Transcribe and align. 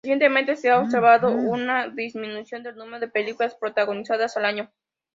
Recientemente 0.03 0.55
se 0.55 0.71
ha 0.71 0.79
observado 0.79 1.29
una 1.29 1.87
disminución 1.89 2.63
del 2.63 2.75
número 2.75 3.01
de 3.01 3.07
películas 3.07 3.53
protagonizadas 3.53 4.35
al 4.35 4.45
año. 4.45 4.71